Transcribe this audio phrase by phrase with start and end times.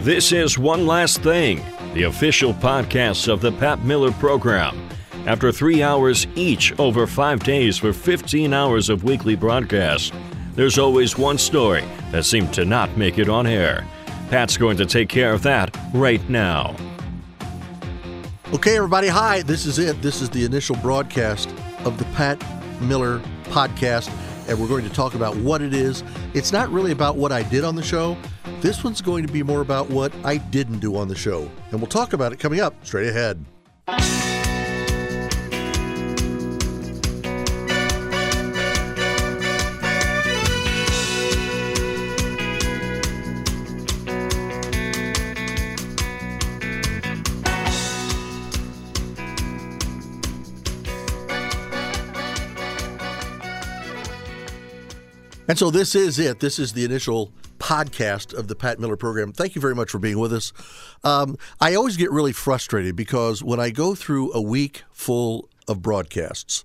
[0.00, 1.62] This is One Last Thing,
[1.92, 4.88] the official podcast of the Pat Miller Program.
[5.26, 10.14] After three hours each over five days for 15 hours of weekly broadcast,
[10.54, 13.86] there's always one story that seemed to not make it on air.
[14.30, 16.74] Pat's going to take care of that right now.
[18.54, 19.42] Okay, everybody, hi.
[19.42, 20.00] This is it.
[20.00, 21.54] This is the initial broadcast
[21.84, 22.42] of the Pat
[22.80, 24.10] Miller podcast,
[24.48, 26.02] and we're going to talk about what it is.
[26.32, 28.16] It's not really about what I did on the show.
[28.60, 31.80] This one's going to be more about what I didn't do on the show, and
[31.80, 33.42] we'll talk about it coming up straight ahead.
[55.48, 56.38] And so this is it.
[56.38, 57.32] This is the initial
[57.70, 59.32] podcast of the Pat Miller program.
[59.32, 60.52] Thank you very much for being with us.
[61.04, 65.80] Um, I always get really frustrated because when I go through a week full of
[65.80, 66.64] broadcasts,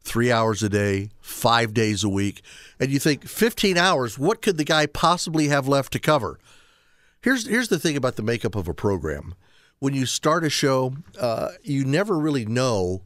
[0.00, 2.40] three hours a day, five days a week,
[2.80, 6.38] and you think 15 hours, what could the guy possibly have left to cover?
[7.20, 9.34] Here's here's the thing about the makeup of a program.
[9.78, 13.02] When you start a show, uh, you never really know.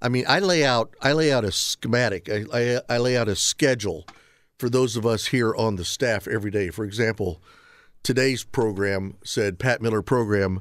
[0.00, 2.30] I mean, I lay out I lay out a schematic.
[2.30, 4.06] I, I, I lay out a schedule
[4.60, 6.68] for those of us here on the staff every day.
[6.68, 7.42] For example,
[8.02, 10.60] today's program said Pat Miller program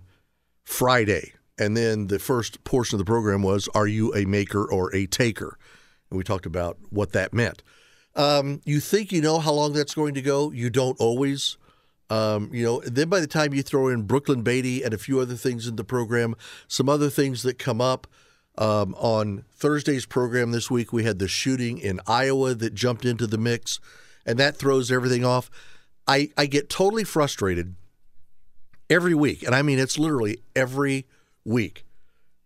[0.63, 1.33] Friday.
[1.59, 5.05] And then the first portion of the program was Are you a maker or a
[5.05, 5.59] taker?
[6.09, 7.61] And we talked about what that meant.
[8.15, 10.51] Um, you think you know how long that's going to go.
[10.51, 11.57] You don't always.
[12.09, 15.19] Um, you know, then by the time you throw in Brooklyn Beatty and a few
[15.19, 16.33] other things in the program,
[16.67, 18.07] some other things that come up,
[18.59, 23.25] um, on Thursday's program this week, we had the shooting in Iowa that jumped into
[23.25, 23.79] the mix,
[24.25, 25.49] and that throws everything off.
[26.05, 27.75] I, I get totally frustrated
[28.89, 31.07] every week, and I mean it's literally every
[31.45, 31.85] week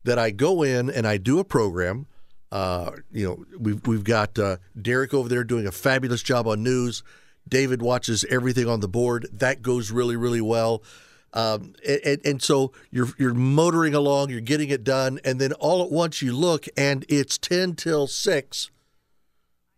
[0.03, 2.05] that I go in and I do a program.
[2.51, 6.61] Uh, you know, we've we've got uh, Derek over there doing a fabulous job on
[6.61, 7.01] news.
[7.49, 9.27] David watches everything on the board.
[9.33, 10.83] That goes really, really well.
[11.33, 15.83] Um, and, and, so you're you're motoring along, you're getting it done, and then all
[15.83, 18.69] at once you look and it's ten till six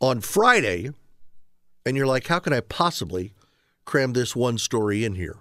[0.01, 0.89] on Friday,
[1.85, 3.33] and you're like, how can I possibly
[3.85, 5.37] cram this one story in here?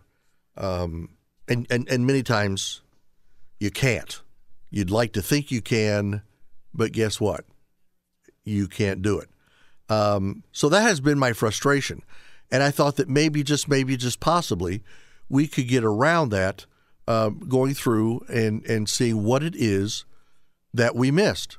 [0.56, 1.16] Um,
[1.48, 2.82] and, and and many times
[3.58, 4.22] you can't.
[4.70, 6.22] You'd like to think you can,
[6.72, 7.44] but guess what?
[8.44, 9.30] You can't do it.
[9.88, 12.02] Um, so that has been my frustration,
[12.52, 14.84] and I thought that maybe, just maybe, just possibly
[15.28, 16.66] we could get around that
[17.06, 20.04] uh, going through and, and seeing what it is
[20.72, 21.58] that we missed.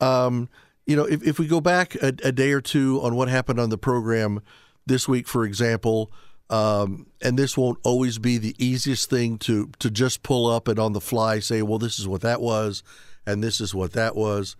[0.00, 0.48] Um,
[0.86, 3.58] you know, if, if we go back a, a, day or two on what happened
[3.58, 4.40] on the program
[4.86, 6.12] this week, for example,
[6.48, 10.78] um, and this won't always be the easiest thing to to just pull up and
[10.78, 12.84] on the fly say, well, this is what that was,
[13.26, 14.54] and this is what that was.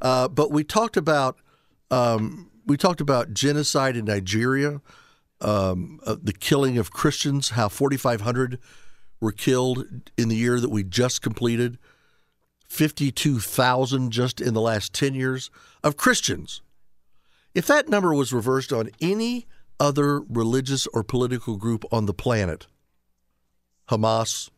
[0.00, 1.38] Uh, but we talked about
[1.90, 4.80] um, we talked about genocide in Nigeria
[5.44, 8.58] um, uh, the killing of Christians, how 4,500
[9.20, 9.84] were killed
[10.16, 11.78] in the year that we just completed,
[12.66, 15.50] 52,000 just in the last 10 years
[15.82, 16.62] of Christians.
[17.54, 19.46] If that number was reversed on any
[19.78, 22.66] other religious or political group on the planet,
[23.88, 24.50] Hamas,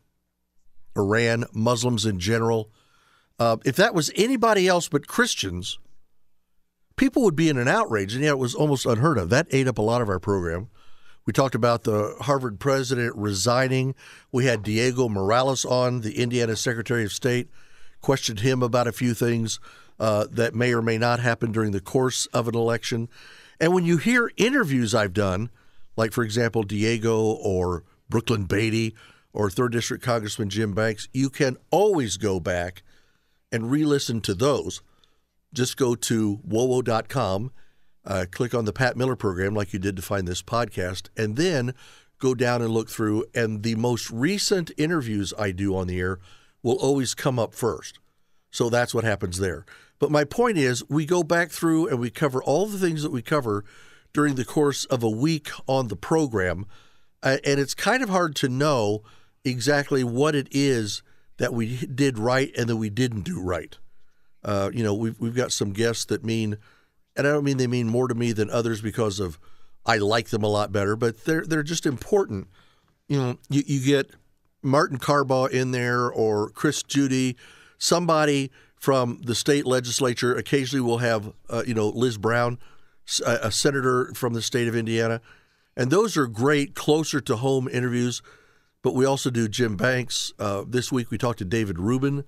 [0.95, 2.71] Iran, Muslims in general,
[3.39, 5.77] uh, if that was anybody else but Christians,
[6.95, 9.29] people would be in an outrage, and yet it was almost unheard of.
[9.29, 10.69] That ate up a lot of our program.
[11.27, 13.95] We talked about the Harvard president resigning.
[14.31, 17.49] We had Diego Morales on, the Indiana Secretary of State,
[17.99, 19.59] questioned him about a few things
[19.99, 23.09] uh, that may or may not happen during the course of an election.
[23.59, 25.49] And when you hear interviews I've done,
[25.97, 28.95] like, for example, Diego or Brooklyn Beatty
[29.33, 32.83] or 3rd District Congressman Jim Banks, you can always go back
[33.51, 34.81] and re listen to those.
[35.53, 37.51] Just go to wowo.com
[38.07, 41.35] uh, click on the Pat Miller program like you did to find this podcast, and
[41.35, 41.73] then
[42.19, 43.25] go down and look through.
[43.35, 46.19] And the most recent interviews I do on the air
[46.63, 47.99] will always come up first.
[48.49, 49.65] So that's what happens there.
[49.99, 53.11] But my point is, we go back through and we cover all the things that
[53.11, 53.65] we cover
[54.13, 56.65] during the course of a week on the program.
[57.21, 59.03] Uh, and it's kind of hard to know
[59.43, 61.03] exactly what it is
[61.37, 63.77] that we did right and that we didn't do right.
[64.43, 66.57] Uh, you know, we've, we've got some guests that mean
[67.17, 69.39] and I don't mean they mean more to me than others because of
[69.85, 72.47] I like them a lot better, but they're they're just important.
[73.07, 74.11] You know, you, you get
[74.61, 77.35] Martin Carbaugh in there or Chris Judy,
[77.77, 80.35] somebody from the state legislature.
[80.35, 82.59] Occasionally, we'll have uh, you know Liz Brown,
[83.25, 85.21] a, a senator from the state of Indiana,
[85.75, 88.21] and those are great, closer to home interviews.
[88.83, 90.33] but we also do Jim Banks.
[90.37, 92.23] Uh, this week we talked to David Rubin,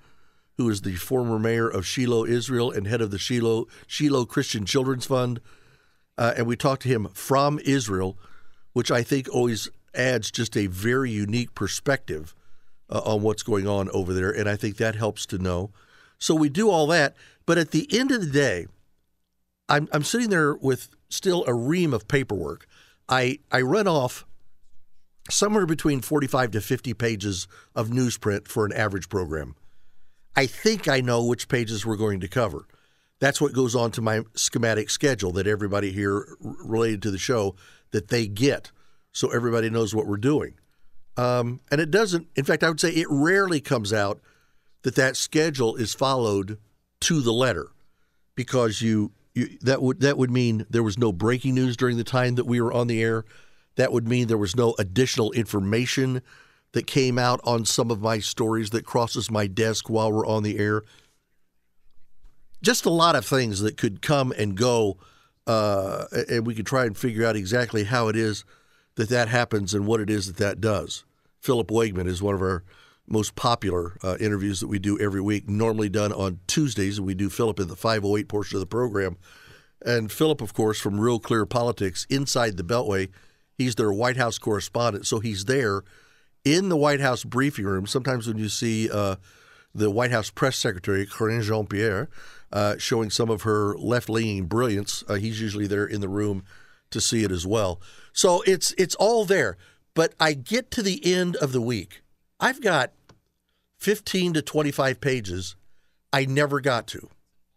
[0.59, 4.65] who is the former mayor of Shiloh, Israel, and head of the Shiloh Shiloh Christian
[4.65, 5.39] Children's Fund.
[6.17, 8.17] Uh, and we talked to him from Israel,
[8.73, 12.35] which I think always adds just a very unique perspective
[12.89, 14.31] uh, on what's going on over there.
[14.31, 15.71] And I think that helps to know.
[16.17, 17.15] So we do all that.
[17.45, 18.67] But at the end of the day,
[19.69, 22.67] I'm, I'm sitting there with still a ream of paperwork.
[23.07, 24.25] I, I run off
[25.29, 29.55] somewhere between 45 to 50 pages of newsprint for an average program.
[30.39, 32.65] I think I know which pages we're going to cover.
[33.19, 37.57] That's what goes on to my schematic schedule that everybody here related to the show
[37.91, 38.71] that they get,
[39.11, 40.53] so everybody knows what we're doing.
[41.17, 42.29] Um, and it doesn't.
[42.37, 44.21] In fact, I would say it rarely comes out
[44.83, 46.57] that that schedule is followed
[47.01, 47.71] to the letter,
[48.33, 52.05] because you, you that would that would mean there was no breaking news during the
[52.05, 53.25] time that we were on the air.
[53.75, 56.21] That would mean there was no additional information
[56.73, 60.43] that came out on some of my stories that crosses my desk while we're on
[60.43, 60.83] the air.
[62.61, 64.97] Just a lot of things that could come and go,
[65.47, 68.43] uh, and we could try and figure out exactly how it is
[68.95, 71.05] that that happens and what it is that that does.
[71.39, 72.63] Philip Wegmann is one of our
[73.07, 77.15] most popular uh, interviews that we do every week, normally done on Tuesdays, and we
[77.15, 79.17] do Philip in the 508 portion of the program.
[79.83, 83.09] And Philip, of course, from Real Clear Politics inside the Beltway,
[83.57, 85.83] he's their White House correspondent, so he's there
[86.45, 87.85] in the White House briefing room.
[87.87, 89.15] Sometimes when you see uh,
[89.73, 92.09] the White House press secretary, Karine Jean Pierre,
[92.51, 96.43] uh, showing some of her left leaning brilliance, uh, he's usually there in the room
[96.91, 97.79] to see it as well.
[98.13, 99.57] So it's it's all there.
[99.93, 102.01] But I get to the end of the week.
[102.39, 102.93] I've got
[103.79, 105.55] 15 to 25 pages
[106.11, 107.09] I never got to.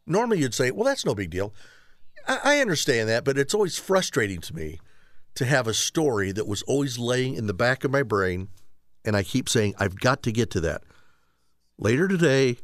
[0.06, 1.54] Normally you'd say, well, that's no big deal.
[2.26, 4.80] I, I understand that, but it's always frustrating to me
[5.34, 8.48] to have a story that was always laying in the back of my brain.
[9.04, 10.82] And I keep saying, I've got to get to that.
[11.78, 12.58] Later today,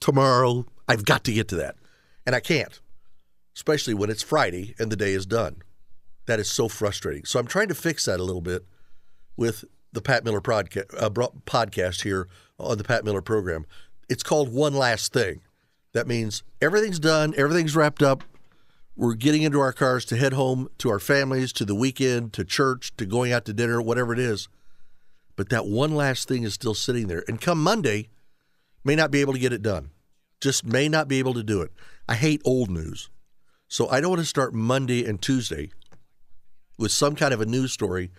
[0.00, 1.76] tomorrow, I've got to get to that.
[2.26, 2.80] And I can't,
[3.56, 5.62] especially when it's Friday and the day is done.
[6.26, 7.24] That is so frustrating.
[7.24, 8.64] So I'm trying to fix that a little bit
[9.36, 12.28] with the Pat Miller podcast, uh, podcast here
[12.58, 13.66] on the Pat Miller program.
[14.08, 15.40] It's called One Last Thing.
[15.92, 18.24] That means everything's done, everything's wrapped up.
[18.94, 22.44] We're getting into our cars to head home to our families, to the weekend, to
[22.44, 24.48] church, to going out to dinner, whatever it is.
[25.36, 27.24] But that one last thing is still sitting there.
[27.26, 28.08] And come Monday,
[28.84, 29.90] may not be able to get it done.
[30.40, 31.72] Just may not be able to do it.
[32.08, 33.08] I hate old news.
[33.68, 35.70] So I don't want to start Monday and Tuesday
[36.78, 38.10] with some kind of a news story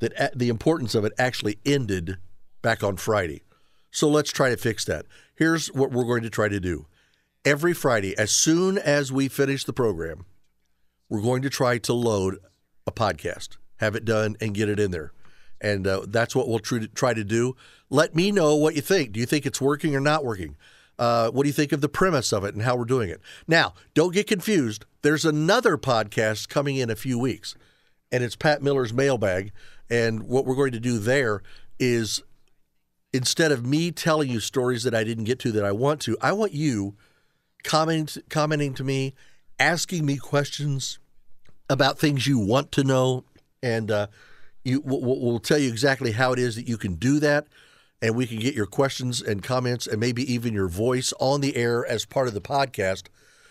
[0.00, 2.18] that the importance of it actually ended
[2.62, 3.42] back on Friday.
[3.90, 5.06] So let's try to fix that.
[5.36, 6.86] Here's what we're going to try to do.
[7.44, 10.26] Every Friday, as soon as we finish the program,
[11.08, 12.38] we're going to try to load
[12.86, 15.12] a podcast, have it done, and get it in there.
[15.60, 17.56] And uh, that's what we'll try to do.
[17.90, 19.12] Let me know what you think.
[19.12, 20.56] Do you think it's working or not working?
[20.98, 23.20] Uh, what do you think of the premise of it and how we're doing it?
[23.46, 24.84] Now, don't get confused.
[25.02, 27.54] There's another podcast coming in a few weeks,
[28.10, 29.52] and it's Pat Miller's Mailbag.
[29.88, 31.42] And what we're going to do there
[31.78, 32.22] is
[33.12, 36.16] instead of me telling you stories that I didn't get to that I want to,
[36.20, 36.96] I want you
[37.62, 39.14] comment, commenting to me,
[39.58, 40.98] asking me questions
[41.70, 43.24] about things you want to know,
[43.62, 44.06] and uh,
[44.64, 47.46] you we'll, we'll tell you exactly how it is that you can do that,
[48.02, 51.56] and we can get your questions and comments and maybe even your voice on the
[51.56, 53.04] air as part of the podcast.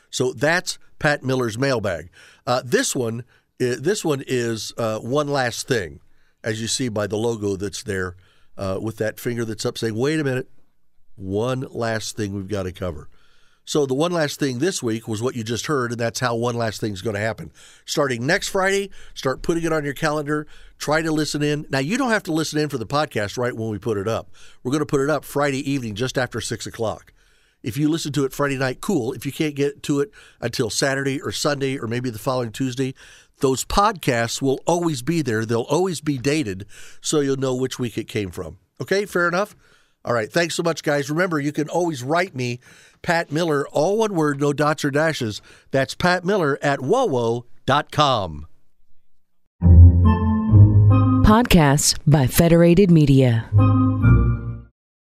[0.10, 2.10] So that's Pat Miller's mailbag.
[2.46, 3.22] Uh, this one,
[3.62, 6.00] uh, this one is uh, one last thing
[6.44, 8.16] as you see by the logo that's there
[8.58, 10.50] uh, with that finger that's up saying, wait a minute,
[11.16, 13.10] one last thing we've got to cover.
[13.68, 16.38] So the one last thing this week was what you just heard, and that's how
[16.38, 17.52] one last thing is going to happen.
[17.86, 20.48] Starting next Friday, start putting it on your calendar.
[20.78, 21.66] Try to listen in.
[21.70, 24.08] Now you don't have to listen in for the podcast right when we put it
[24.08, 24.32] up.
[24.64, 27.12] We're going to put it up Friday evening, just after six o'clock.
[27.62, 29.12] If you listen to it Friday night, cool.
[29.12, 32.94] If you can't get to it until Saturday or Sunday or maybe the following Tuesday,
[33.42, 35.44] those podcasts will always be there.
[35.44, 36.68] They'll always be dated
[37.02, 38.60] so you'll know which week it came from.
[38.80, 39.58] Okay, fair enough?
[40.08, 41.10] All right, thanks so much, guys.
[41.10, 42.62] Remember, you can always write me,
[43.02, 45.42] Pat Miller, all one word, no dots or dashes.
[45.72, 48.48] That's Pat Miller at wowo.com.
[51.26, 53.50] Podcasts by Federated Media.